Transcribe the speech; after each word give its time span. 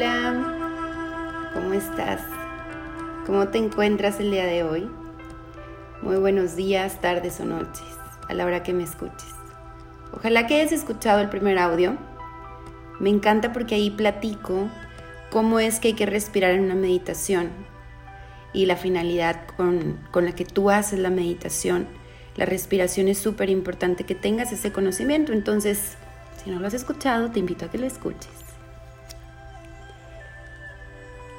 Hola, 0.00 1.50
¿cómo 1.52 1.74
estás? 1.74 2.22
¿Cómo 3.26 3.48
te 3.48 3.58
encuentras 3.58 4.18
el 4.18 4.30
día 4.30 4.46
de 4.46 4.62
hoy? 4.62 4.88
Muy 6.00 6.16
buenos 6.16 6.56
días, 6.56 7.02
tardes 7.02 7.38
o 7.40 7.44
noches, 7.44 7.84
a 8.26 8.32
la 8.32 8.46
hora 8.46 8.62
que 8.62 8.72
me 8.72 8.82
escuches. 8.82 9.34
Ojalá 10.14 10.46
que 10.46 10.54
hayas 10.54 10.72
escuchado 10.72 11.20
el 11.20 11.28
primer 11.28 11.58
audio. 11.58 11.98
Me 12.98 13.10
encanta 13.10 13.52
porque 13.52 13.74
ahí 13.74 13.90
platico 13.90 14.70
cómo 15.30 15.60
es 15.60 15.80
que 15.80 15.88
hay 15.88 15.94
que 15.94 16.06
respirar 16.06 16.52
en 16.52 16.64
una 16.64 16.76
meditación 16.76 17.50
y 18.54 18.64
la 18.64 18.76
finalidad 18.76 19.48
con, 19.54 20.00
con 20.10 20.24
la 20.24 20.32
que 20.32 20.46
tú 20.46 20.70
haces 20.70 20.98
la 20.98 21.10
meditación. 21.10 21.86
La 22.36 22.46
respiración 22.46 23.08
es 23.08 23.18
súper 23.18 23.50
importante 23.50 24.04
que 24.04 24.14
tengas 24.14 24.50
ese 24.50 24.72
conocimiento, 24.72 25.34
entonces 25.34 25.98
si 26.42 26.50
no 26.50 26.58
lo 26.58 26.68
has 26.68 26.72
escuchado, 26.72 27.30
te 27.30 27.38
invito 27.38 27.66
a 27.66 27.70
que 27.70 27.76
lo 27.76 27.86
escuches. 27.86 28.49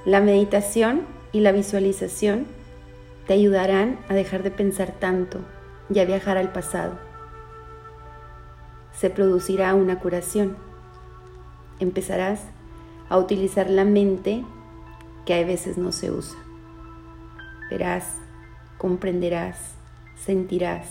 La 0.05 0.19
meditación 0.19 1.05
y 1.31 1.41
la 1.41 1.51
visualización 1.51 2.47
te 3.27 3.33
ayudarán 3.33 3.99
a 4.09 4.15
dejar 4.15 4.41
de 4.41 4.49
pensar 4.49 4.93
tanto 4.93 5.41
y 5.93 5.99
a 5.99 6.05
viajar 6.05 6.37
al 6.37 6.51
pasado. 6.51 6.97
Se 8.93 9.11
producirá 9.11 9.75
una 9.75 9.99
curación. 9.99 10.57
Empezarás 11.79 12.41
a 13.09 13.17
utilizar 13.19 13.69
la 13.69 13.85
mente 13.85 14.43
que 15.25 15.35
a 15.35 15.45
veces 15.45 15.77
no 15.77 15.91
se 15.91 16.09
usa. 16.09 16.39
Verás, 17.69 18.17
comprenderás, 18.79 19.75
sentirás 20.15 20.87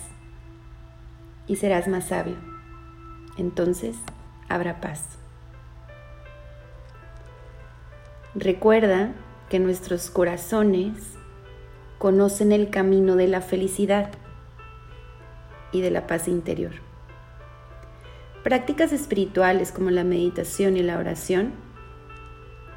y 1.49 1.57
serás 1.57 1.89
más 1.89 2.07
sabio. 2.07 2.37
Entonces 3.37 3.97
habrá 4.49 4.81
paz. 4.81 5.20
Recuerda 8.35 9.13
que 9.49 9.59
nuestros 9.59 10.09
corazones 10.09 11.15
conocen 11.99 12.53
el 12.53 12.71
camino 12.71 13.17
de 13.17 13.27
la 13.27 13.41
felicidad 13.41 14.13
y 15.73 15.81
de 15.81 15.91
la 15.91 16.07
paz 16.07 16.29
interior. 16.29 16.71
Prácticas 18.45 18.93
espirituales 18.93 19.73
como 19.73 19.91
la 19.91 20.05
meditación 20.05 20.77
y 20.77 20.83
la 20.83 20.99
oración 20.99 21.53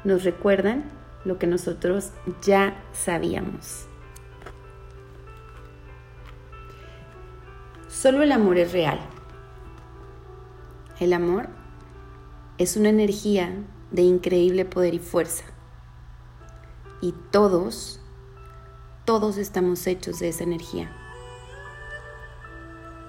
nos 0.02 0.24
recuerdan 0.24 0.90
lo 1.24 1.38
que 1.38 1.46
nosotros 1.46 2.10
ya 2.42 2.82
sabíamos. 2.92 3.86
Solo 7.88 8.24
el 8.24 8.32
amor 8.32 8.58
es 8.58 8.72
real. 8.72 8.98
El 10.98 11.12
amor 11.12 11.48
es 12.58 12.76
una 12.76 12.88
energía 12.88 13.52
de 13.94 14.02
increíble 14.02 14.64
poder 14.64 14.92
y 14.94 14.98
fuerza. 14.98 15.44
Y 17.00 17.14
todos, 17.30 18.00
todos 19.04 19.36
estamos 19.36 19.86
hechos 19.86 20.18
de 20.18 20.30
esa 20.30 20.42
energía. 20.42 20.90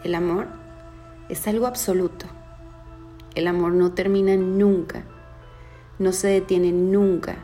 El 0.04 0.14
amor 0.14 0.48
es 1.28 1.48
algo 1.48 1.66
absoluto. 1.66 2.28
El 3.34 3.48
amor 3.48 3.74
no 3.74 3.94
termina 3.94 4.38
nunca, 4.38 5.06
no 5.98 6.12
se 6.12 6.28
detiene 6.28 6.72
nunca. 6.72 7.38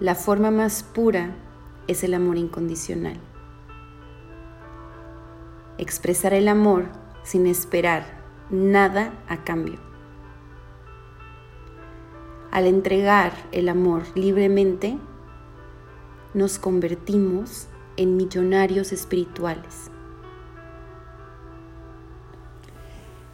La 0.00 0.14
forma 0.14 0.50
más 0.50 0.82
pura 0.82 1.34
es 1.86 2.04
el 2.04 2.12
amor 2.12 2.36
incondicional. 2.36 3.18
Expresar 5.78 6.34
el 6.34 6.46
amor 6.46 6.88
sin 7.22 7.46
esperar 7.46 8.04
nada 8.50 9.14
a 9.28 9.44
cambio. 9.44 9.89
Al 12.50 12.66
entregar 12.66 13.32
el 13.52 13.68
amor 13.68 14.02
libremente, 14.16 14.98
nos 16.34 16.58
convertimos 16.58 17.68
en 17.96 18.16
millonarios 18.16 18.90
espirituales. 18.92 19.90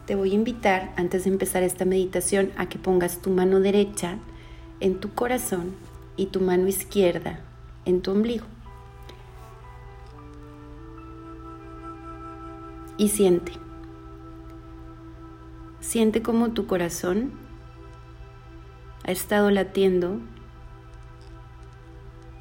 Te 0.05 0.13
voy 0.13 0.31
a 0.31 0.35
invitar, 0.35 0.93
antes 0.97 1.23
de 1.23 1.31
empezar 1.31 1.63
esta 1.63 1.83
meditación, 1.83 2.51
a 2.57 2.69
que 2.69 2.77
pongas 2.77 3.19
tu 3.19 3.31
mano 3.31 3.59
derecha 3.59 4.19
en 4.79 4.99
tu 4.99 5.11
corazón 5.13 5.73
y 6.15 6.27
tu 6.27 6.39
mano 6.39 6.67
izquierda 6.67 7.39
en 7.85 8.01
tu 8.01 8.11
ombligo. 8.11 8.45
Y 12.97 13.09
siente. 13.09 13.53
Siente 15.79 16.21
como 16.21 16.51
tu 16.51 16.67
corazón 16.67 17.46
ha 19.07 19.11
estado 19.11 19.49
latiendo 19.51 20.19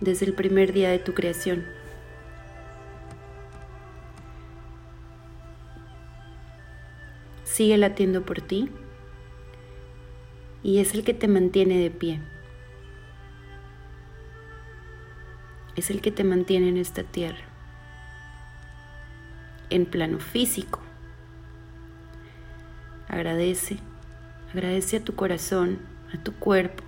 desde 0.00 0.27
el 0.27 0.34
primer 0.34 0.72
día 0.72 0.91
de 0.91 0.99
tu 0.99 1.15
creación. 1.15 1.65
Sigue 7.44 7.78
latiendo 7.78 8.26
por 8.26 8.41
ti 8.41 8.69
y 10.65 10.81
es 10.81 10.93
el 10.94 11.05
que 11.05 11.15
te 11.15 11.28
mantiene 11.28 11.78
de 11.78 11.91
pie. 11.91 12.21
Es 15.76 15.91
el 15.91 16.00
que 16.00 16.10
te 16.10 16.25
mantiene 16.25 16.69
en 16.69 16.78
esta 16.78 17.05
tierra, 17.05 17.44
en 19.71 19.87
plano 19.87 20.19
físico. 20.19 20.81
Agradece, 23.06 23.78
agradece 24.53 24.97
a 24.97 25.05
tu 25.05 25.15
corazón, 25.15 25.96
a 26.16 26.22
tu 26.22 26.34
cuerpo 26.34 26.82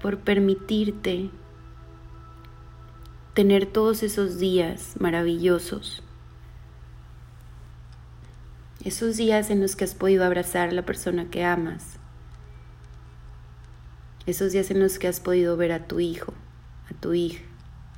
por 0.00 0.18
permitirte 0.18 1.30
tener 3.34 3.66
todos 3.66 4.02
esos 4.02 4.38
días 4.38 4.94
maravillosos. 4.98 6.02
Esos 8.84 9.16
días 9.16 9.50
en 9.50 9.60
los 9.60 9.76
que 9.76 9.84
has 9.84 9.94
podido 9.94 10.24
abrazar 10.24 10.68
a 10.68 10.72
la 10.72 10.84
persona 10.84 11.30
que 11.30 11.44
amas. 11.44 11.98
Esos 14.26 14.52
días 14.52 14.70
en 14.70 14.80
los 14.80 14.98
que 14.98 15.08
has 15.08 15.20
podido 15.20 15.56
ver 15.56 15.72
a 15.72 15.86
tu 15.86 16.00
hijo, 16.00 16.32
a 16.90 16.94
tu 16.94 17.14
hija, 17.14 17.44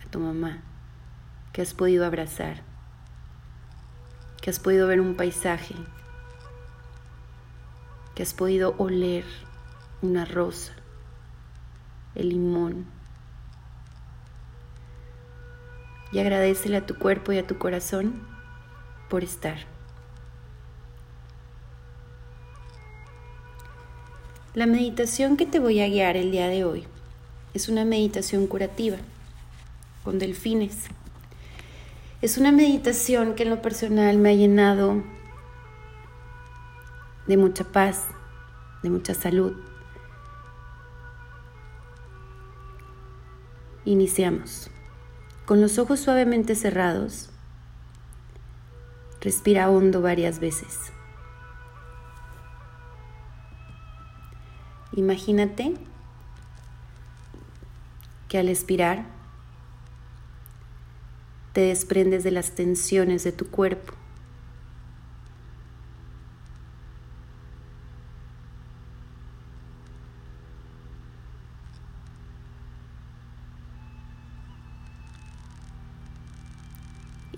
a 0.04 0.10
tu 0.10 0.20
mamá, 0.20 0.62
que 1.53 1.60
has 1.60 1.75
podido 1.75 2.06
abrazar, 2.06 2.62
que 4.41 4.50
has 4.50 4.59
podido 4.59 4.87
ver 4.87 5.00
un 5.00 5.16
paisaje, 5.16 5.75
que 8.15 8.22
has 8.22 8.32
podido 8.32 8.75
oler 8.78 9.25
una 10.03 10.25
rosa, 10.25 10.72
el 12.15 12.31
limón. 12.31 12.87
Y 16.12 16.19
agradecele 16.19 16.78
a 16.78 16.87
tu 16.87 16.97
cuerpo 16.97 17.33
y 17.33 17.38
a 17.38 17.47
tu 17.47 17.59
corazón 17.59 18.27
por 19.09 19.22
estar. 19.22 19.59
La 24.55 24.66
meditación 24.66 25.37
que 25.37 25.47
te 25.47 25.61
voy 25.61 25.81
a 25.81 25.88
guiar 25.88 26.17
el 26.17 26.32
día 26.32 26.49
de 26.49 26.65
hoy 26.65 26.84
es 27.55 27.69
una 27.69 27.84
meditación 27.84 28.49
curativa 28.49 28.97
con 30.03 30.19
delfines. 30.19 30.87
Es 32.21 32.37
una 32.37 32.50
meditación 32.50 33.34
que 33.34 33.44
en 33.44 33.50
lo 33.50 33.62
personal 33.62 34.19
me 34.19 34.31
ha 34.31 34.34
llenado 34.34 35.05
de 37.28 37.37
mucha 37.37 37.65
paz, 37.65 38.06
de 38.82 38.91
mucha 38.91 39.15
salud. 39.15 39.69
Iniciamos. 43.87 44.71
Con 45.47 45.63
los 45.63 45.79
ojos 45.79 46.01
suavemente 46.01 46.55
cerrados, 46.55 47.31
respira 49.23 49.71
hondo 49.71 50.03
varias 50.03 50.38
veces. 50.38 50.93
Imagínate 54.93 55.75
que 58.29 58.38
al 58.38 58.50
expirar 58.50 59.06
te 61.55 61.62
desprendes 61.62 62.23
de 62.23 62.33
las 62.33 62.55
tensiones 62.55 63.25
de 63.25 63.33
tu 63.33 63.49
cuerpo 63.49 63.94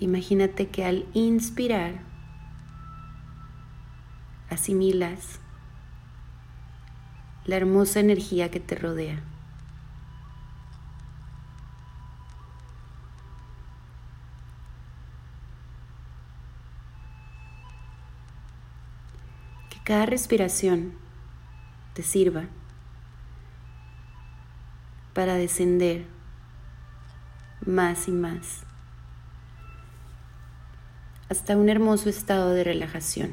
Imagínate 0.03 0.67
que 0.67 0.83
al 0.83 1.05
inspirar 1.13 2.01
asimilas 4.49 5.39
la 7.45 7.55
hermosa 7.55 8.01
energía 8.01 8.51
que 8.51 8.59
te 8.59 8.75
rodea. 8.75 9.21
Que 19.69 19.79
cada 19.85 20.05
respiración 20.05 20.95
te 21.93 22.03
sirva 22.03 22.43
para 25.13 25.35
descender 25.35 26.05
más 27.65 28.09
y 28.09 28.11
más 28.11 28.65
hasta 31.33 31.57
un 31.57 31.67
hermoso 31.67 32.09
estado 32.09 32.51
de 32.51 32.63
relajación. 32.63 33.31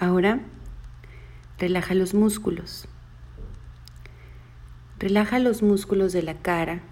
Ahora, 0.00 0.38
relaja 1.58 1.92
los 1.94 2.14
músculos. 2.14 2.86
Relaja 5.00 5.40
los 5.40 5.60
músculos 5.60 6.12
de 6.12 6.22
la 6.22 6.34
cara 6.34 6.82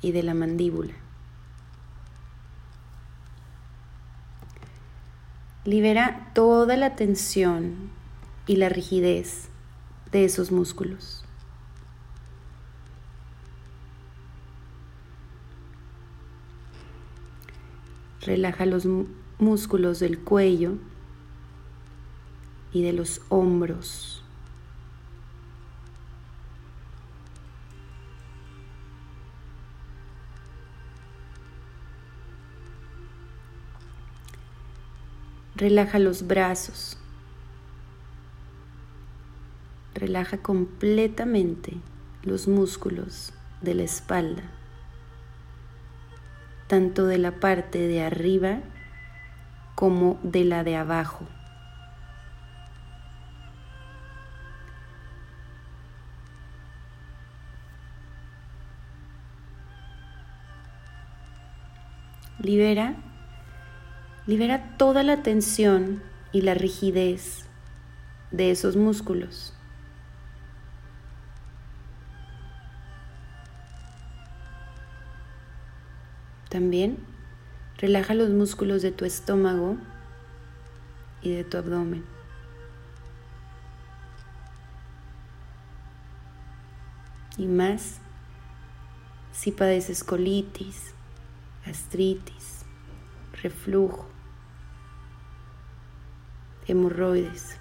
y 0.00 0.12
de 0.12 0.22
la 0.22 0.32
mandíbula. 0.34 0.94
Libera 5.64 6.30
toda 6.34 6.76
la 6.76 6.94
tensión 6.94 7.90
y 8.46 8.54
la 8.54 8.68
rigidez 8.68 9.48
de 10.12 10.24
esos 10.24 10.52
músculos. 10.52 11.24
Relaja 18.20 18.66
los 18.66 18.86
músculos 19.40 19.98
del 19.98 20.20
cuello 20.20 20.78
y 22.72 22.82
de 22.82 22.92
los 22.92 23.22
hombros. 23.28 24.22
Relaja 35.60 35.98
los 35.98 36.26
brazos. 36.26 36.96
Relaja 39.94 40.38
completamente 40.38 41.76
los 42.22 42.48
músculos 42.48 43.34
de 43.60 43.74
la 43.74 43.82
espalda, 43.82 44.42
tanto 46.66 47.04
de 47.04 47.18
la 47.18 47.32
parte 47.40 47.78
de 47.78 48.02
arriba 48.02 48.60
como 49.74 50.18
de 50.22 50.44
la 50.44 50.64
de 50.64 50.76
abajo. 50.76 51.26
Libera, 62.42 62.94
libera 64.26 64.76
toda 64.78 65.02
la 65.02 65.22
tensión 65.22 66.02
y 66.32 66.40
la 66.40 66.54
rigidez 66.54 67.44
de 68.30 68.50
esos 68.50 68.76
músculos. 68.76 69.52
También 76.48 76.98
relaja 77.76 78.14
los 78.14 78.30
músculos 78.30 78.80
de 78.80 78.90
tu 78.90 79.04
estómago 79.04 79.76
y 81.20 81.32
de 81.32 81.44
tu 81.44 81.58
abdomen. 81.58 82.04
Y 87.36 87.46
más 87.46 88.00
si 89.32 89.52
padeces 89.52 90.02
colitis, 90.02 90.94
gastritis, 91.64 92.64
reflujo, 93.42 94.06
hemorroides, 96.66 97.58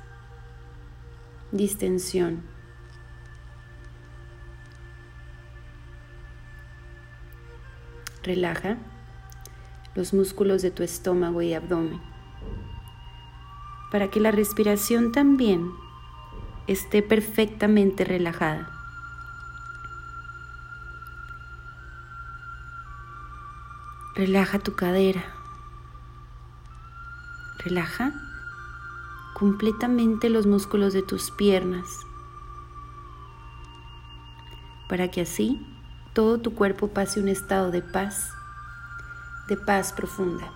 distensión. 1.52 2.44
Relaja 8.24 8.78
los 9.96 10.14
músculos 10.14 10.62
de 10.62 10.72
tu 10.72 10.84
estómago 10.84 11.42
y 11.42 11.54
abdomen 11.54 12.00
para 13.92 14.10
que 14.10 14.20
la 14.20 14.32
respiración 14.32 15.12
también 15.12 15.72
esté 16.68 17.02
perfectamente 17.02 18.04
relajada. 18.04 18.79
Relaja 24.16 24.60
tu 24.60 24.76
cadera. 24.76 25.24
Relaja 27.60 28.12
completamente 29.34 30.30
los 30.30 30.46
músculos 30.46 30.94
de 30.94 31.02
tus 31.04 31.32
piernas 31.32 31.88
para 34.90 35.10
que 35.12 35.22
así 35.22 35.66
todo 36.14 36.40
tu 36.40 36.56
cuerpo 36.56 36.90
pase 36.90 37.20
un 37.20 37.30
estado 37.30 37.70
de 37.70 37.82
paz, 37.82 38.34
de 39.48 39.56
paz 39.56 39.94
profunda. 39.94 40.52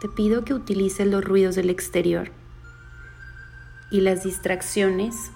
Te 0.00 0.08
pido 0.08 0.44
que 0.44 0.52
utilices 0.52 1.06
los 1.06 1.24
ruidos 1.24 1.54
del 1.54 1.70
exterior 1.70 2.32
y 3.90 4.00
las 4.00 4.24
distracciones 4.24 5.30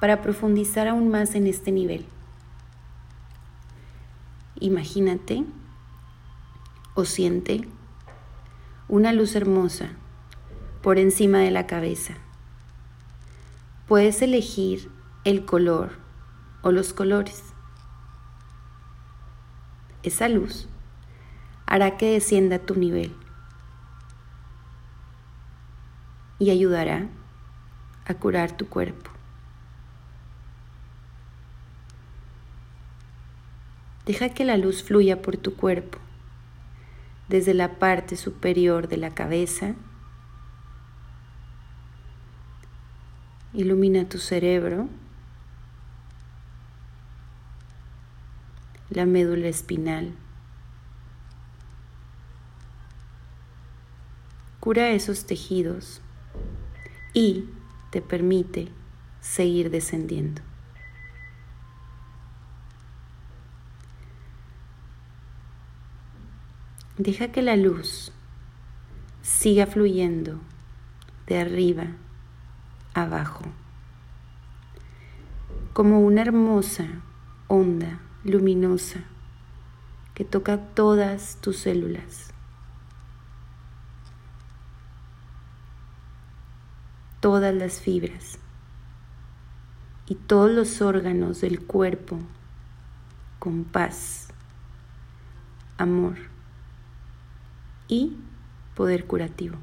para 0.00 0.22
profundizar 0.22 0.88
aún 0.88 1.10
más 1.10 1.34
en 1.34 1.46
este 1.46 1.70
nivel. 1.70 2.06
Imagínate 4.60 5.44
o 6.94 7.04
siente 7.04 7.68
una 8.88 9.12
luz 9.12 9.34
hermosa 9.34 9.90
por 10.82 10.98
encima 10.98 11.38
de 11.38 11.50
la 11.50 11.66
cabeza. 11.66 12.14
Puedes 13.88 14.22
elegir 14.22 14.90
el 15.24 15.44
color 15.44 15.92
o 16.62 16.70
los 16.70 16.92
colores. 16.92 17.42
Esa 20.02 20.28
luz 20.28 20.68
hará 21.66 21.96
que 21.96 22.12
descienda 22.12 22.58
tu 22.58 22.74
nivel 22.74 23.16
y 26.38 26.50
ayudará 26.50 27.08
a 28.04 28.14
curar 28.14 28.56
tu 28.56 28.68
cuerpo. 28.68 29.13
Deja 34.06 34.28
que 34.28 34.44
la 34.44 34.58
luz 34.58 34.82
fluya 34.82 35.22
por 35.22 35.38
tu 35.38 35.56
cuerpo, 35.56 35.98
desde 37.28 37.54
la 37.54 37.78
parte 37.78 38.16
superior 38.16 38.88
de 38.88 38.98
la 38.98 39.14
cabeza. 39.14 39.74
Ilumina 43.54 44.06
tu 44.08 44.18
cerebro, 44.18 44.88
la 48.90 49.06
médula 49.06 49.48
espinal. 49.48 50.12
Cura 54.60 54.90
esos 54.90 55.24
tejidos 55.24 56.02
y 57.14 57.48
te 57.90 58.02
permite 58.02 58.68
seguir 59.20 59.70
descendiendo. 59.70 60.42
Deja 66.98 67.32
que 67.32 67.42
la 67.42 67.56
luz 67.56 68.12
siga 69.20 69.66
fluyendo 69.66 70.38
de 71.26 71.40
arriba 71.40 71.86
abajo, 72.94 73.42
como 75.72 76.02
una 76.02 76.22
hermosa 76.22 76.86
onda 77.48 78.00
luminosa 78.22 79.00
que 80.14 80.24
toca 80.24 80.56
todas 80.56 81.38
tus 81.40 81.56
células, 81.56 82.32
todas 87.18 87.52
las 87.52 87.80
fibras 87.80 88.38
y 90.06 90.14
todos 90.14 90.52
los 90.52 90.80
órganos 90.80 91.40
del 91.40 91.60
cuerpo 91.60 92.20
con 93.40 93.64
paz, 93.64 94.28
amor 95.76 96.33
y 97.88 98.16
poder 98.74 99.06
curativo. 99.06 99.56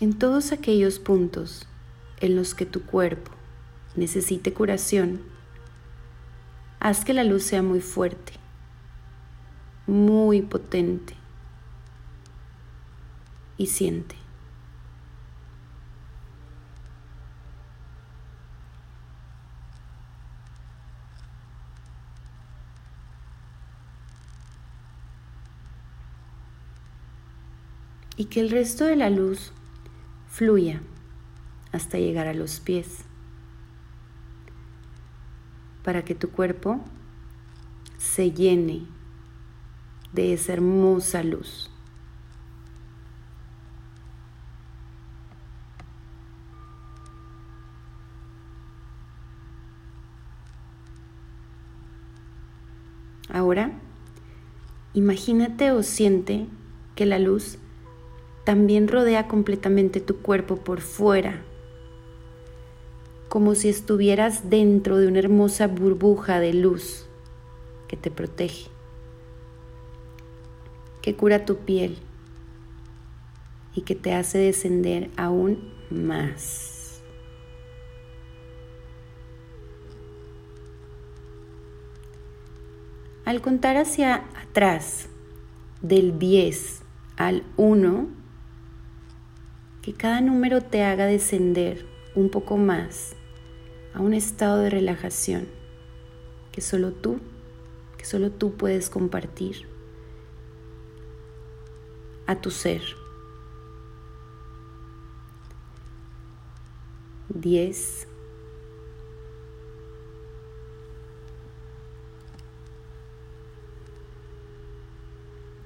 En 0.00 0.18
todos 0.18 0.52
aquellos 0.52 0.98
puntos 0.98 1.68
en 2.20 2.34
los 2.34 2.54
que 2.54 2.64
tu 2.64 2.82
cuerpo 2.82 3.32
necesite 3.96 4.54
curación, 4.54 5.20
haz 6.78 7.04
que 7.04 7.12
la 7.12 7.22
luz 7.22 7.42
sea 7.42 7.62
muy 7.62 7.82
fuerte, 7.82 8.32
muy 9.86 10.40
potente, 10.40 11.19
y 13.60 13.66
siente. 13.66 14.16
y 28.16 28.26
que 28.26 28.40
el 28.40 28.50
resto 28.50 28.84
de 28.84 28.96
la 28.96 29.08
luz 29.08 29.50
fluya 30.28 30.82
hasta 31.72 31.96
llegar 31.96 32.26
a 32.26 32.34
los 32.34 32.60
pies, 32.60 33.04
para 35.82 36.04
que 36.04 36.14
tu 36.14 36.30
cuerpo 36.30 36.84
se 37.96 38.30
llene 38.30 38.82
de 40.12 40.34
esa 40.34 40.52
hermosa 40.52 41.22
luz. 41.22 41.69
Ahora, 53.40 53.70
imagínate 54.92 55.72
o 55.72 55.82
siente 55.82 56.46
que 56.94 57.06
la 57.06 57.18
luz 57.18 57.56
también 58.44 58.86
rodea 58.86 59.28
completamente 59.28 60.02
tu 60.02 60.18
cuerpo 60.18 60.56
por 60.56 60.82
fuera, 60.82 61.40
como 63.30 63.54
si 63.54 63.70
estuvieras 63.70 64.50
dentro 64.50 64.98
de 64.98 65.08
una 65.08 65.20
hermosa 65.20 65.68
burbuja 65.68 66.38
de 66.38 66.52
luz 66.52 67.06
que 67.88 67.96
te 67.96 68.10
protege, 68.10 68.66
que 71.00 71.16
cura 71.16 71.46
tu 71.46 71.56
piel 71.56 71.96
y 73.74 73.80
que 73.80 73.94
te 73.94 74.12
hace 74.12 74.36
descender 74.36 75.08
aún 75.16 75.72
más. 75.88 76.69
Al 83.30 83.40
contar 83.42 83.76
hacia 83.76 84.24
atrás 84.34 85.08
del 85.82 86.18
10 86.18 86.82
al 87.16 87.44
1, 87.56 88.08
que 89.82 89.92
cada 89.94 90.20
número 90.20 90.62
te 90.62 90.82
haga 90.82 91.06
descender 91.06 91.86
un 92.16 92.30
poco 92.30 92.56
más 92.56 93.14
a 93.94 94.00
un 94.00 94.14
estado 94.14 94.58
de 94.58 94.70
relajación 94.70 95.46
que 96.50 96.60
solo 96.60 96.90
tú, 96.90 97.20
que 97.98 98.04
solo 98.04 98.32
tú 98.32 98.56
puedes 98.56 98.90
compartir 98.90 99.68
a 102.26 102.34
tu 102.34 102.50
ser. 102.50 102.82
10 107.28 108.09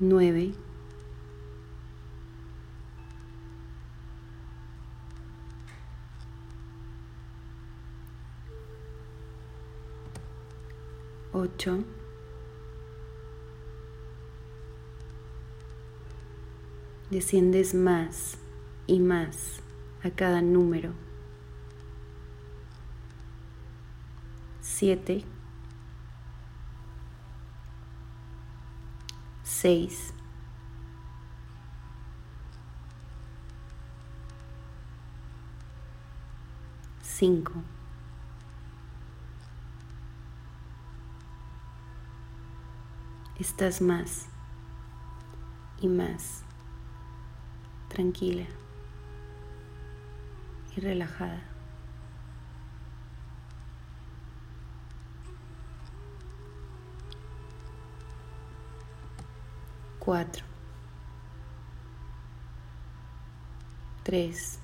9 0.09 0.55
8, 11.37 11.85
desciendes 17.11 17.75
más 17.75 18.39
y 18.87 19.01
más 19.01 19.61
a 20.05 20.11
cada 20.11 20.43
número. 20.43 20.93
7, 24.61 25.25
6, 29.65 30.13
5, 37.01 37.53
estás 43.41 43.81
más 43.81 44.27
y 45.81 45.89
más 45.89 46.43
tranquila 47.89 48.45
y 50.77 50.81
relajada. 50.81 51.54
Cuatro. 60.05 60.45
Tres. 64.03 64.59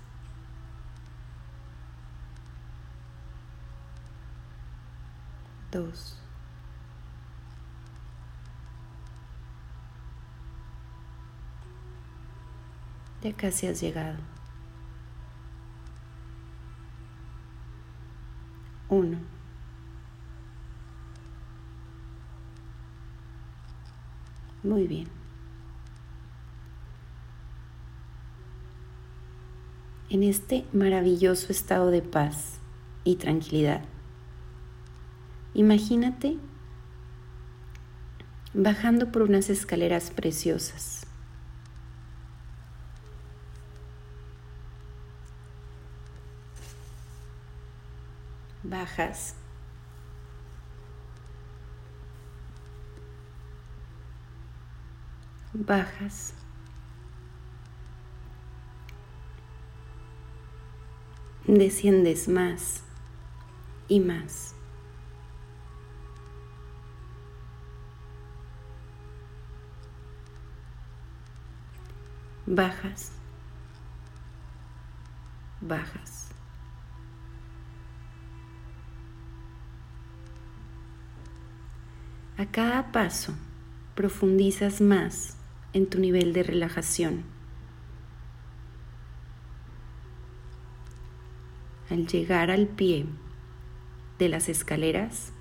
Dos. 5.72 6.18
Ya 13.22 13.32
casi 13.34 13.66
has 13.66 13.80
llegado. 13.80 14.18
Uno. 18.90 19.18
Muy 24.62 24.86
bien. 24.86 25.19
En 30.10 30.22
este 30.22 30.66
maravilloso 30.72 31.50
estado 31.50 31.90
de 31.90 32.02
paz 32.02 32.58
y 33.04 33.16
tranquilidad, 33.16 33.82
imagínate 35.54 36.36
bajando 38.52 39.12
por 39.12 39.22
unas 39.22 39.48
escaleras 39.48 40.10
preciosas. 40.10 41.06
bajas. 48.70 49.34
Bajas. 55.52 56.39
Desciendes 61.58 62.28
más 62.28 62.84
y 63.88 63.98
más. 63.98 64.54
Bajas. 72.46 73.10
Bajas. 75.60 76.28
A 82.38 82.46
cada 82.46 82.92
paso 82.92 83.34
profundizas 83.96 84.80
más 84.80 85.36
en 85.72 85.90
tu 85.90 85.98
nivel 85.98 86.32
de 86.32 86.44
relajación. 86.44 87.39
Al 91.90 92.06
llegar 92.06 92.52
al 92.52 92.68
pie 92.68 93.04
de 94.18 94.28
las 94.28 94.48
escaleras, 94.48 95.32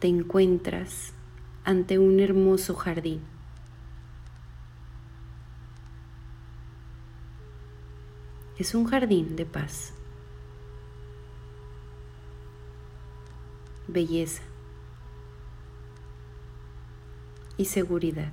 te 0.00 0.08
encuentras 0.08 1.14
ante 1.64 1.98
un 1.98 2.20
hermoso 2.20 2.74
jardín. 2.74 3.22
Es 8.58 8.74
un 8.74 8.84
jardín 8.84 9.36
de 9.36 9.46
paz, 9.46 9.94
belleza, 13.88 14.42
y 17.56 17.64
seguridad. 17.64 18.32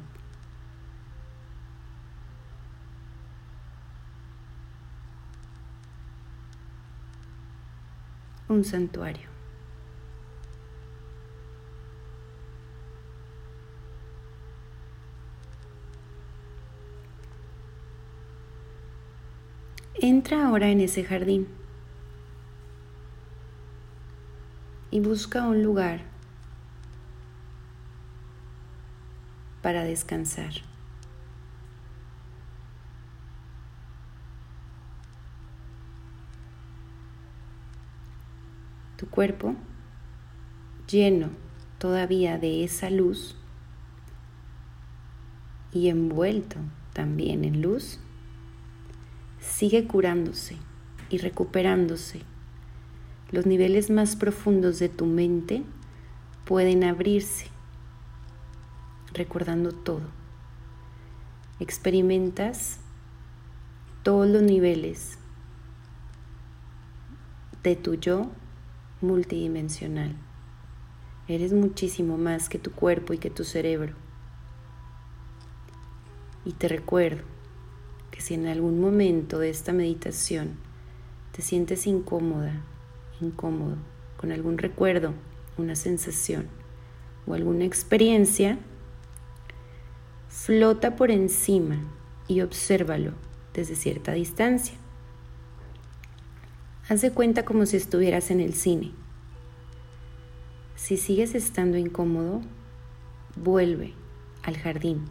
Un 8.50 8.64
santuario. 8.64 9.28
Entra 20.00 20.46
ahora 20.46 20.70
en 20.70 20.80
ese 20.80 21.04
jardín 21.04 21.48
y 24.92 25.00
busca 25.00 25.44
un 25.44 25.64
lugar 25.64 26.02
para 29.62 29.84
descansar. 29.84 30.54
Tu 38.98 39.08
cuerpo, 39.08 39.56
lleno 40.88 41.30
todavía 41.78 42.40
de 42.40 42.64
esa 42.64 42.90
luz 42.90 43.36
y 45.72 45.90
envuelto 45.90 46.58
también 46.94 47.46
en 47.46 47.62
luz, 47.62 48.00
sigue 49.40 49.86
curándose 49.86 50.58
y 51.12 51.20
recuperándose. 51.20 52.22
Los 53.32 53.46
niveles 53.46 53.92
más 53.92 54.16
profundos 54.16 54.80
de 54.80 54.90
tu 54.90 55.06
mente 55.06 55.64
pueden 56.46 56.84
abrirse, 56.84 57.48
recordando 59.14 59.74
todo. 59.74 60.10
Experimentas 61.60 62.80
todos 64.02 64.28
los 64.28 64.42
niveles 64.42 65.20
de 67.62 67.76
tu 67.76 67.96
yo 67.96 68.32
multidimensional. 69.02 70.16
Eres 71.28 71.54
muchísimo 71.54 72.18
más 72.18 72.50
que 72.50 72.60
tu 72.60 72.72
cuerpo 72.72 73.14
y 73.14 73.18
que 73.18 73.30
tu 73.30 73.44
cerebro. 73.44 73.94
Y 76.46 76.54
te 76.54 76.68
recuerdo 76.68 77.24
que 78.12 78.22
si 78.22 78.34
en 78.34 78.48
algún 78.48 78.80
momento 78.80 79.40
de 79.40 79.50
esta 79.50 79.74
meditación 79.74 80.56
te 81.34 81.42
sientes 81.42 81.86
incómoda, 81.86 82.62
incómodo, 83.22 83.76
con 84.16 84.32
algún 84.32 84.58
recuerdo, 84.58 85.14
una 85.58 85.76
sensación 85.76 86.48
o 87.26 87.34
alguna 87.34 87.66
experiencia, 87.66 88.58
flota 90.30 90.96
por 90.96 91.12
encima 91.12 91.78
y 92.28 92.42
obsérvalo 92.42 93.14
desde 93.54 93.76
cierta 93.76 94.14
distancia. 94.14 94.76
Haz 96.90 97.02
de 97.02 97.12
cuenta 97.12 97.44
como 97.44 97.66
si 97.66 97.76
estuvieras 97.76 98.32
en 98.32 98.40
el 98.40 98.54
cine. 98.54 98.94
Si 100.78 100.96
sigues 100.96 101.36
estando 101.36 101.78
incómodo, 101.78 102.42
vuelve 103.36 103.94
al 104.42 104.58
jardín 104.58 105.04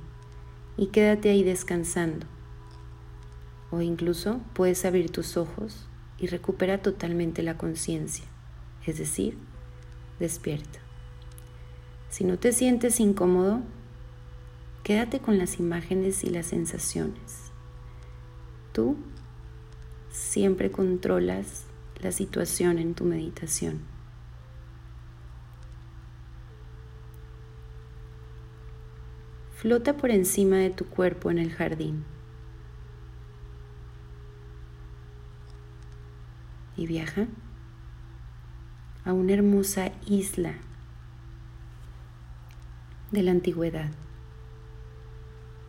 y 0.79 0.87
quédate 0.87 1.29
ahí 1.29 1.43
descansando 1.43 2.27
o 3.71 3.83
incluso 3.83 4.41
puedes 4.55 4.87
abrir 4.87 5.11
tus 5.11 5.37
ojos 5.37 5.87
y 6.19 6.29
recupera 6.29 6.81
totalmente 6.81 7.43
la 7.43 7.59
conciencia, 7.59 8.25
es 8.87 8.97
decir, 8.97 9.37
despierta. 10.19 10.79
Si 12.09 12.25
no 12.25 12.39
te 12.39 12.53
sientes 12.53 13.01
incómodo, 13.01 13.61
quédate 14.83 15.19
con 15.19 15.37
las 15.37 15.59
imágenes 15.59 16.25
y 16.25 16.31
las 16.31 16.47
sensaciones. 16.47 17.51
Tú 18.73 18.97
siempre 20.11 20.71
controlas 20.71 21.66
la 22.01 22.13
situación 22.13 22.79
en 22.79 22.95
tu 22.95 23.05
meditación. 23.05 23.81
Flota 29.57 29.97
por 29.97 30.11
encima 30.11 30.57
de 30.57 30.71
tu 30.71 30.87
cuerpo 30.87 31.31
en 31.31 31.39
el 31.39 31.53
jardín. 31.53 32.05
y 36.77 36.87
viaja 36.87 37.27
a 39.05 39.13
una 39.13 39.33
hermosa 39.33 39.93
isla 40.07 40.55
de 43.11 43.23
la 43.23 43.31
antigüedad, 43.31 43.91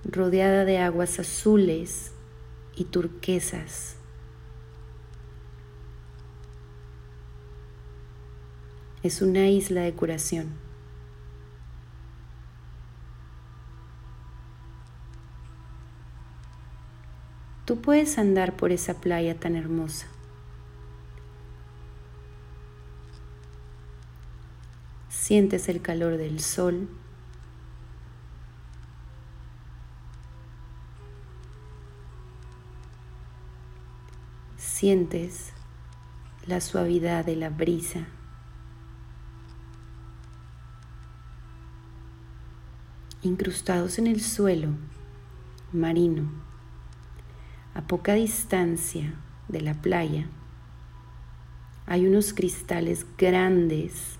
rodeada 0.03 0.65
de 0.65 0.79
aguas 0.79 1.19
azules 1.19 2.11
y 2.75 2.85
turquesas. 2.85 3.96
Es 9.07 9.21
una 9.21 9.47
isla 9.47 9.83
de 9.83 9.93
curación. 9.93 10.49
Tú 17.63 17.79
puedes 17.79 18.17
andar 18.17 18.57
por 18.57 18.73
esa 18.73 18.95
playa 18.95 19.39
tan 19.39 19.55
hermosa. 19.55 20.07
Sientes 25.07 25.69
el 25.69 25.81
calor 25.81 26.17
del 26.17 26.41
sol. 26.41 26.89
Sientes 34.57 35.53
la 36.45 36.59
suavidad 36.59 37.23
de 37.23 37.37
la 37.37 37.49
brisa. 37.49 38.07
Incrustados 43.27 43.99
en 43.99 44.07
el 44.07 44.21
suelo 44.21 44.69
marino, 45.73 46.31
a 47.73 47.81
poca 47.81 48.13
distancia 48.13 49.15
de 49.49 49.59
la 49.59 49.73
playa, 49.73 50.27
hay 51.87 52.07
unos 52.07 52.31
cristales 52.31 53.05
grandes 53.17 54.17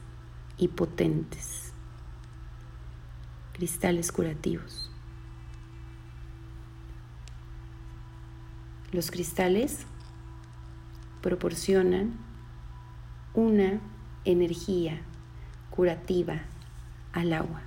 y 0.57 0.67
potentes, 0.67 1.71
cristales 3.53 4.11
curativos. 4.11 4.91
Los 8.91 9.09
cristales 9.09 9.85
proporcionan 11.21 12.11
una 13.33 13.79
energía 14.25 14.99
curativa 15.69 16.41
al 17.13 17.31
agua. 17.31 17.66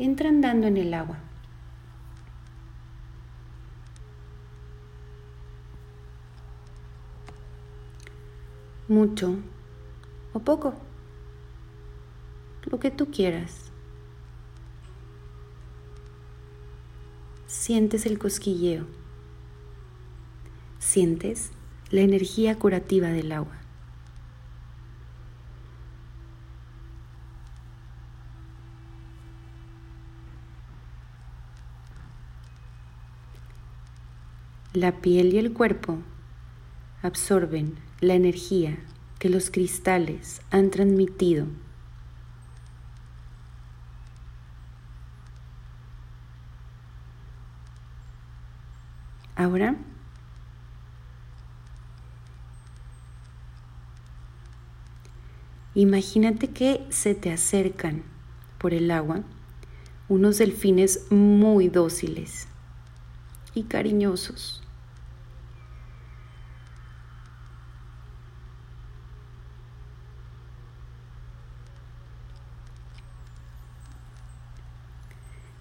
Entra 0.00 0.30
andando 0.30 0.66
en 0.66 0.78
el 0.78 0.94
agua. 0.94 1.18
mucho 8.90 9.36
o 10.32 10.40
poco, 10.40 10.74
lo 12.64 12.80
que 12.80 12.90
tú 12.90 13.06
quieras. 13.10 13.70
Sientes 17.46 18.04
el 18.04 18.18
cosquilleo, 18.18 18.86
sientes 20.80 21.52
la 21.90 22.00
energía 22.00 22.58
curativa 22.58 23.08
del 23.08 23.30
agua. 23.30 23.59
La 34.72 34.92
piel 34.92 35.34
y 35.34 35.38
el 35.38 35.52
cuerpo 35.52 35.98
absorben 37.02 37.74
la 38.00 38.14
energía 38.14 38.78
que 39.18 39.28
los 39.28 39.50
cristales 39.50 40.42
han 40.52 40.70
transmitido. 40.70 41.46
Ahora, 49.34 49.74
imagínate 55.74 56.46
que 56.46 56.86
se 56.90 57.16
te 57.16 57.32
acercan 57.32 58.04
por 58.58 58.72
el 58.72 58.92
agua 58.92 59.24
unos 60.08 60.38
delfines 60.38 61.10
muy 61.10 61.68
dóciles 61.68 62.49
y 63.54 63.64
cariñosos. 63.64 64.62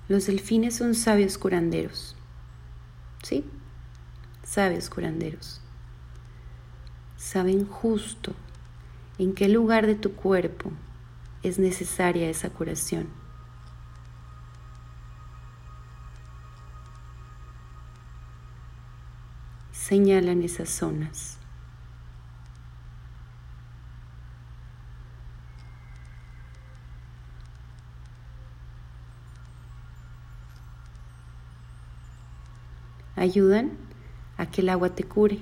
Los 0.09 0.25
delfines 0.25 0.75
son 0.75 0.95
sabios 0.95 1.37
curanderos. 1.37 2.15
¿Sí? 3.21 3.45
Sabios 4.43 4.89
curanderos. 4.89 5.61
Saben 7.15 7.67
justo 7.67 8.33
en 9.19 9.35
qué 9.35 9.47
lugar 9.49 9.85
de 9.85 9.93
tu 9.93 10.13
cuerpo 10.13 10.71
es 11.43 11.59
necesaria 11.59 12.27
esa 12.27 12.49
curación. 12.49 13.18
Señalan 19.89 20.43
esas 20.43 20.69
zonas. 20.69 21.39
ayudan 33.15 33.71
a 34.37 34.45
que 34.45 34.61
el 34.61 34.69
agua 34.69 34.95
te 34.95 35.03
cure. 35.03 35.39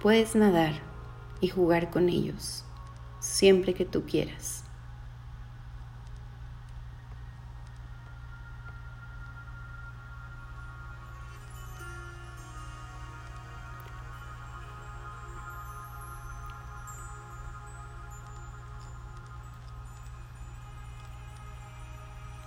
Puedes 0.00 0.34
nadar 0.34 0.72
y 1.42 1.48
jugar 1.48 1.90
con 1.90 2.08
ellos 2.08 2.64
siempre 3.18 3.74
que 3.74 3.84
tú 3.84 4.06
quieras. 4.06 4.64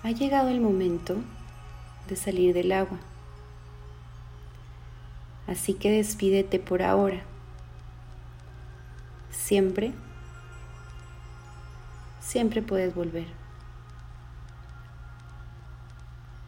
Ha 0.02 0.10
llegado 0.10 0.50
el 0.50 0.60
momento 0.60 1.18
de 2.10 2.16
salir 2.16 2.56
del 2.56 2.72
agua. 2.72 2.98
Así 5.46 5.76
que 5.76 5.92
despídete 5.92 6.58
por 6.58 6.82
ahora 6.82 7.24
siempre, 9.54 9.94
siempre 12.20 12.64
puedes 12.64 12.96
volver. 12.96 13.28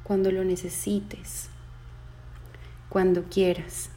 Cuando 0.01 0.31
lo 0.31 0.43
necesites, 0.43 1.51
cuando 2.89 3.25
quieras. 3.25 3.91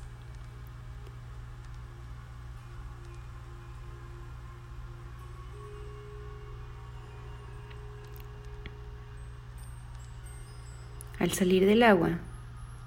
Al 11.18 11.32
salir 11.32 11.64
del 11.64 11.82
agua, 11.82 12.18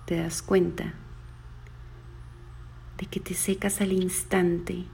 te 0.06 0.18
das 0.18 0.44
cuenta 0.44 0.94
de 3.00 3.08
que 3.08 3.20
te 3.20 3.34
secas 3.34 3.82
al 3.82 3.92
instante 3.92 4.86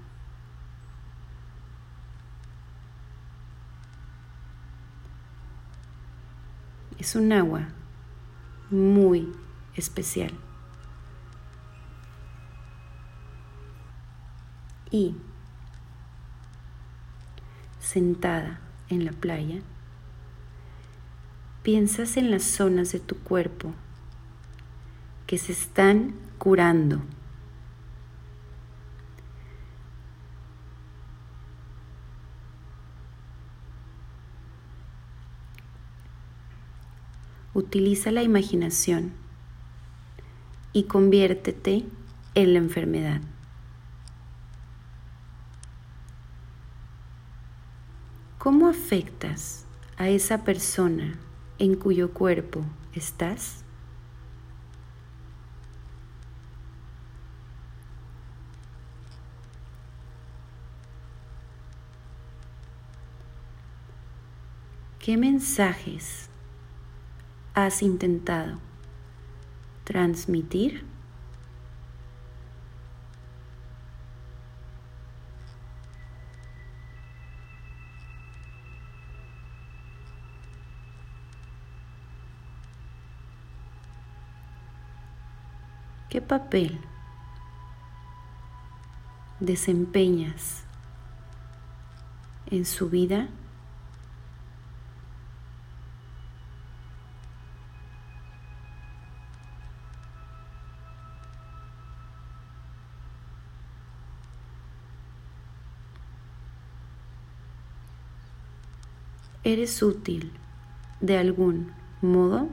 Es 7.08 7.16
un 7.16 7.32
agua 7.32 7.70
muy 8.70 9.32
especial. 9.78 10.34
Y 14.92 15.16
sentada 17.80 18.60
en 18.90 19.06
la 19.06 19.14
playa, 19.14 19.62
piensas 21.64 22.18
en 22.18 22.30
las 22.30 22.44
zonas 22.44 22.92
de 22.92 23.00
tu 23.00 23.16
cuerpo 23.16 23.72
que 25.28 25.38
se 25.38 25.54
están 25.54 26.14
curando 26.38 27.04
utiliza 37.58 38.12
la 38.12 38.22
imaginación 38.22 39.14
y 40.74 40.84
conviértete 40.84 41.86
en 42.36 42.54
la 42.54 42.60
enfermedad. 42.60 43.20
¿Cómo 48.38 48.68
afectas 48.68 49.66
a 49.98 50.08
esa 50.08 50.44
persona 50.44 51.18
en 51.58 51.74
cuyo 51.74 52.14
cuerpo 52.14 52.64
estás? 52.94 53.64
¿Qué 65.00 65.18
mensajes 65.18 66.30
has 67.58 67.82
intentado 67.82 68.60
transmitir? 69.84 70.86
¿Qué 86.12 86.22
papel 86.22 86.80
desempeñas 89.40 90.64
en 92.52 92.66
su 92.66 92.88
vida? 92.92 93.30
¿Eres 109.48 109.82
útil 109.82 110.34
de 111.00 111.18
algún 111.18 111.72
modo? 112.02 112.50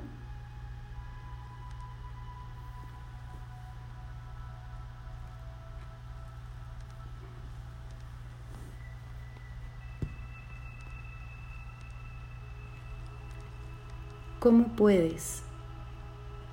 ¿Cómo 14.38 14.68
puedes 14.76 15.42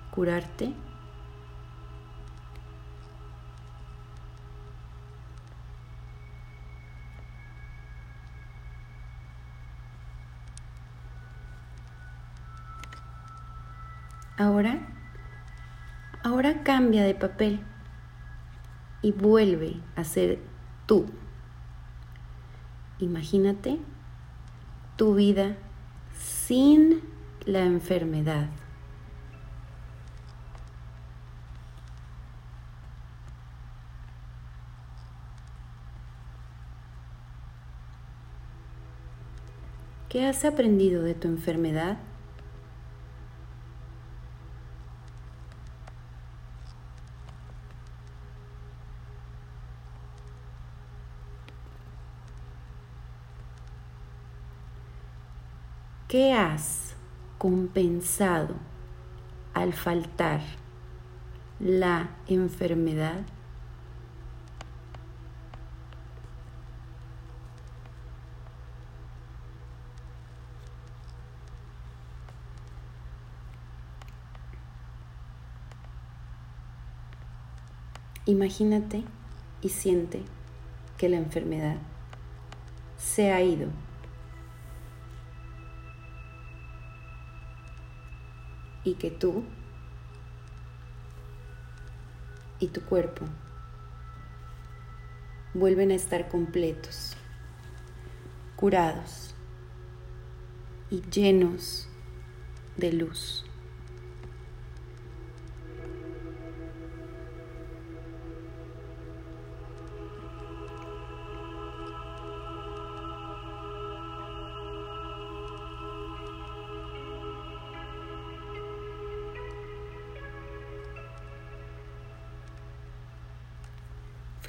curarte? 0.10 0.74
Ahora, 14.42 14.80
ahora 16.24 16.64
cambia 16.64 17.04
de 17.04 17.14
papel 17.14 17.60
y 19.04 19.12
vuelve 19.12 19.76
a 19.96 20.04
ser 20.04 20.40
tú. 20.88 21.06
Imagínate 22.98 23.78
tu 24.96 25.14
vida 25.14 25.58
sin 26.18 27.04
la 27.46 27.60
enfermedad. 27.66 28.48
¿Qué 40.10 40.26
has 40.26 40.44
aprendido 40.46 41.04
de 41.04 41.14
tu 41.14 41.28
enfermedad? 41.28 42.00
¿Qué 56.12 56.34
has 56.34 56.94
compensado 57.38 58.56
al 59.54 59.72
faltar 59.72 60.42
la 61.58 62.10
enfermedad? 62.28 63.22
Imagínate 78.26 79.06
y 79.62 79.70
siente 79.70 80.24
que 80.98 81.08
la 81.08 81.16
enfermedad 81.16 81.78
se 82.98 83.32
ha 83.32 83.42
ido 83.42 83.70
y 88.84 88.96
que 88.96 89.12
tú 89.12 89.44
y 92.60 92.68
tu 92.68 92.82
cuerpo 92.82 93.26
vuelven 95.54 95.92
a 95.92 95.96
estar 95.96 96.30
completos, 96.30 97.16
curados 98.56 99.36
y 100.90 101.02
llenos 101.10 101.88
de 102.78 102.94
luz. 102.94 103.46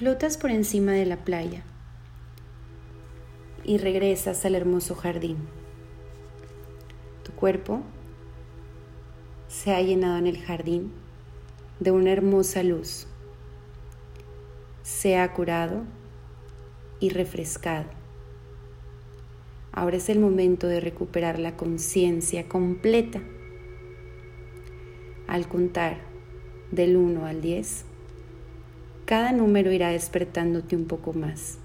Flotas 0.03 0.37
por 0.37 0.51
encima 0.51 0.91
de 0.91 1.07
la 1.07 1.19
playa 1.19 1.63
y 3.63 3.79
regresas 3.79 4.45
al 4.45 4.57
hermoso 4.57 4.97
jardín. 4.97 5.37
Tu 7.23 7.31
cuerpo 7.31 7.83
se 9.47 9.73
ha 9.73 9.81
llenado 9.81 10.19
en 10.19 10.27
el 10.27 10.43
jardín 10.43 10.91
de 11.79 11.93
una 11.93 12.11
hermosa 12.11 12.65
luz. 12.65 13.07
Se 14.83 15.19
ha 15.19 15.33
curado 15.33 15.85
y 16.99 17.11
refrescado. 17.11 17.87
Ahora 19.71 19.99
es 19.99 20.09
el 20.09 20.19
momento 20.19 20.67
de 20.67 20.81
recuperar 20.81 21.39
la 21.39 21.57
conciencia 21.57 22.49
completa. 22.49 23.21
Al 25.29 25.47
contar 25.47 25.99
del 26.73 26.97
1 26.97 27.25
al 27.25 27.41
10, 27.41 27.85
cada 29.05 29.33
número 29.33 29.73
irá 29.73 29.89
despertándote 29.89 30.77
un 30.77 30.87
poco 30.87 31.13
más, 31.13 31.59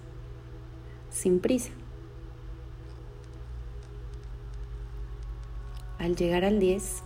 sin 1.09 1.39
prisa. 1.39 1.71
Al 5.99 6.15
llegar 6.15 6.45
al 6.45 6.59
10, 6.59 7.03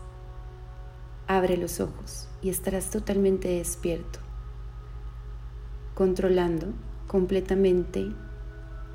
abre 1.27 1.57
los 1.57 1.79
ojos 1.79 2.27
y 2.41 2.49
estarás 2.49 2.89
totalmente 2.89 3.47
despierto, 3.47 4.19
controlando 5.95 6.67
completamente 7.07 8.11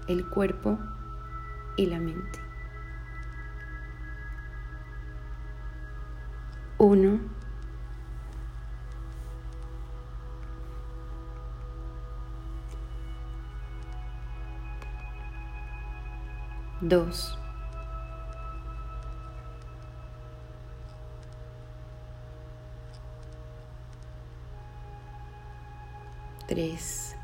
el 0.09 0.29
cuerpo 0.29 0.79
y 1.77 1.87
la 1.87 1.99
mente. 1.99 2.38
Uno. 6.79 7.36
Dos, 16.88 17.37
tres, 26.46 27.16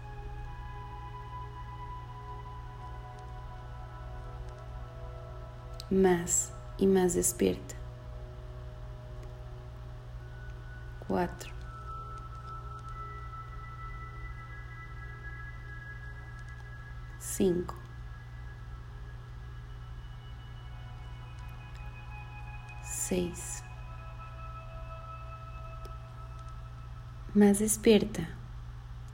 más 5.90 6.52
y 6.78 6.86
más 6.86 7.14
despierta, 7.14 7.74
cuatro, 11.06 11.52
cinco, 17.20 17.74
Más 27.34 27.58
despierta 27.58 28.28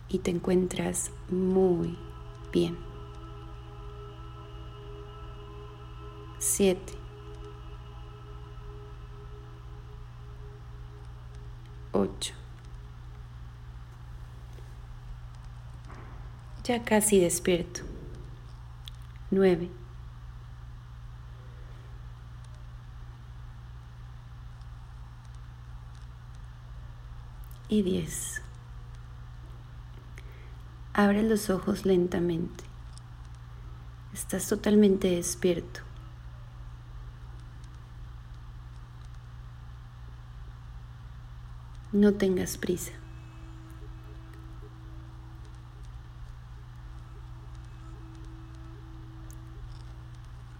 y 0.09 0.19
te 0.19 0.33
encuentras 0.33 1.13
muy 1.31 1.97
bien. 2.53 2.77
7. 6.39 6.81
8. 11.93 12.35
Ya 16.65 16.85
casi 16.85 17.21
despierto. 17.21 17.83
9. 19.31 19.71
Y 27.69 27.83
10. 27.83 28.43
Abre 30.95 31.23
los 31.23 31.51
ojos 31.51 31.85
lentamente. 31.85 32.65
Estás 34.13 34.49
totalmente 34.49 35.11
despierto. 35.11 35.81
No 41.93 42.15
tengas 42.15 42.59
prisa. 42.59 42.93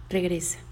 Regresa. 0.09 0.68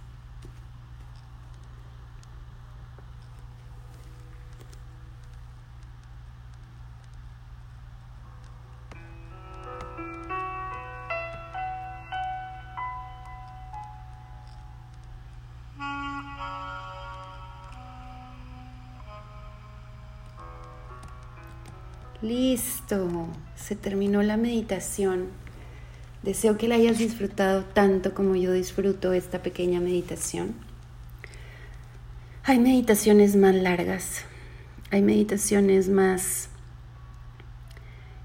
Se 23.57 23.75
terminó 23.75 24.23
la 24.23 24.37
meditación. 24.37 25.25
Deseo 26.23 26.57
que 26.57 26.69
la 26.69 26.75
hayas 26.75 26.97
disfrutado 26.97 27.65
tanto 27.65 28.13
como 28.13 28.37
yo 28.37 28.53
disfruto 28.53 29.11
esta 29.11 29.43
pequeña 29.43 29.81
meditación. 29.81 30.55
Hay 32.43 32.59
meditaciones 32.59 33.35
más 33.35 33.53
largas, 33.55 34.23
hay 34.89 35.01
meditaciones 35.01 35.89
más 35.89 36.47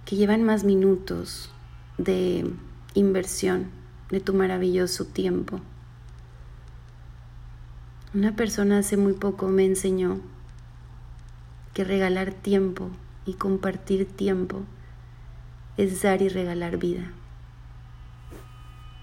que 0.05 0.15
llevan 0.15 0.45
más 0.45 0.63
minutos 0.63 1.51
de 1.99 2.49
inversión 2.95 3.67
de 4.11 4.21
tu 4.21 4.33
maravilloso 4.33 5.07
tiempo. 5.07 5.61
Una 8.15 8.37
persona 8.37 8.79
hace 8.79 8.97
muy 8.97 9.15
poco 9.15 9.49
me 9.49 9.65
enseñó 9.65 10.21
que 11.75 11.83
regalar 11.83 12.33
tiempo 12.33 12.93
y 13.25 13.35
compartir 13.35 14.07
tiempo 14.07 14.63
es 15.77 16.03
dar 16.03 16.23
y 16.23 16.29
regalar 16.29 16.77
vida. 16.77 17.13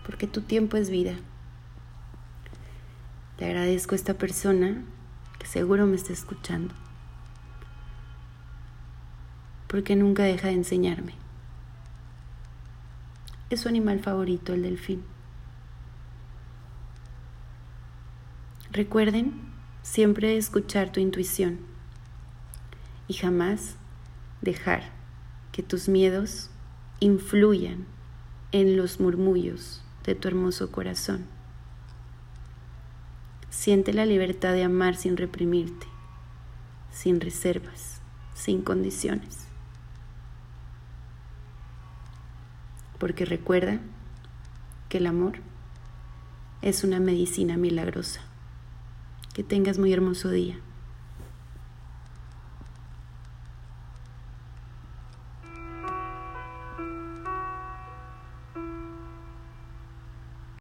Porque 0.05 0.27
tu 0.27 0.41
tiempo 0.41 0.77
es 0.77 0.89
vida. 0.89 1.13
Le 3.38 3.45
agradezco 3.45 3.95
a 3.95 3.95
esta 3.95 4.15
persona 4.15 4.84
que 5.39 5.47
seguro 5.47 5.86
me 5.86 5.95
está 5.95 6.12
escuchando, 6.12 6.75
porque 9.67 9.95
nunca 9.95 10.23
deja 10.23 10.47
de 10.47 10.55
enseñarme. 10.55 11.13
Es 13.49 13.62
su 13.62 13.69
animal 13.69 13.99
favorito, 13.99 14.53
el 14.53 14.63
delfín. 14.63 15.03
Recuerden 18.71 19.34
siempre 19.82 20.38
escuchar 20.38 20.91
tu 20.91 20.99
intuición 20.99 21.60
y 23.08 23.15
jamás 23.15 23.79
dejar 24.41 24.84
que 25.52 25.63
tus 25.63 25.89
miedos 25.89 26.49
influyan 26.99 27.86
en 28.52 28.78
los 28.78 28.99
murmullos 28.99 29.82
de 30.04 30.15
tu 30.15 30.28
hermoso 30.28 30.71
corazón. 30.71 31.25
Siente 33.49 33.93
la 33.93 34.06
libertad 34.06 34.54
de 34.54 34.63
amar 34.63 34.95
sin 34.95 35.17
reprimirte, 35.17 35.88
sin 36.91 37.19
reservas, 37.19 38.02
sin 38.34 38.62
condiciones. 38.62 39.45
Porque 42.99 43.25
recuerda 43.25 43.80
que 44.89 44.97
el 44.97 45.08
amor 45.08 45.39
es 46.62 46.84
una 46.84 46.99
medicina 46.99 47.58
milagrosa. 47.58 48.21
Que 49.34 49.43
tengas 49.43 49.78
muy 49.78 49.93
hermoso 49.93 50.30
día. 50.30 50.60